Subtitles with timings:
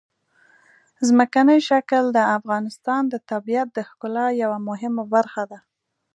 [1.07, 5.59] ځمکنی شکل د افغانستان د طبیعت د ښکلا یوه مهمه برخه ده.